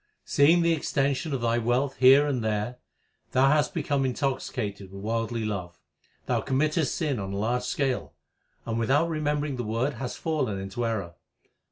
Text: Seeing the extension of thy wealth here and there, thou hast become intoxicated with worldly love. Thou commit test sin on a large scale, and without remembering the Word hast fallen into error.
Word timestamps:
Seeing 0.25 0.63
the 0.63 0.73
extension 0.73 1.31
of 1.31 1.41
thy 1.41 1.59
wealth 1.59 1.97
here 1.97 2.25
and 2.25 2.43
there, 2.43 2.77
thou 3.33 3.51
hast 3.51 3.71
become 3.75 4.03
intoxicated 4.03 4.91
with 4.91 5.03
worldly 5.03 5.45
love. 5.45 5.79
Thou 6.25 6.41
commit 6.41 6.71
test 6.71 6.95
sin 6.95 7.19
on 7.19 7.33
a 7.33 7.37
large 7.37 7.61
scale, 7.65 8.15
and 8.65 8.79
without 8.79 9.09
remembering 9.09 9.57
the 9.57 9.63
Word 9.63 9.93
hast 9.93 10.17
fallen 10.17 10.57
into 10.59 10.87
error. 10.87 11.13